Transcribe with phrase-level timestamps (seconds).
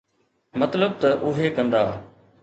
[0.61, 1.83] مطلب ته اهي ڪندا.